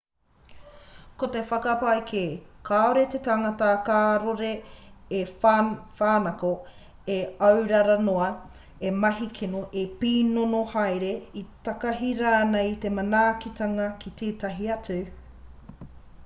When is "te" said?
1.33-1.41, 3.15-3.19, 12.89-12.93